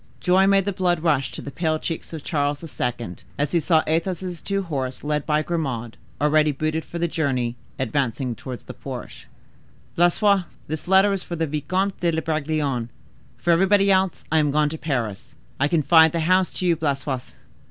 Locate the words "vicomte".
11.45-11.99